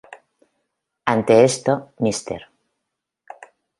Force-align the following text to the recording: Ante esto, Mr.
Ante 1.13 1.43
esto, 1.43 1.91
Mr. 1.99 2.41